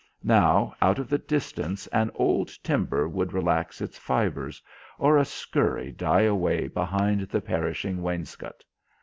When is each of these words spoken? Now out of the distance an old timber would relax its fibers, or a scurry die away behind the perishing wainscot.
Now 0.23 0.73
out 0.81 0.97
of 0.97 1.09
the 1.09 1.19
distance 1.19 1.85
an 1.93 2.09
old 2.15 2.47
timber 2.63 3.07
would 3.07 3.33
relax 3.33 3.81
its 3.81 3.99
fibers, 3.99 4.59
or 4.97 5.15
a 5.15 5.23
scurry 5.25 5.91
die 5.91 6.23
away 6.23 6.67
behind 6.69 7.27
the 7.29 7.39
perishing 7.39 8.01
wainscot. 8.01 8.63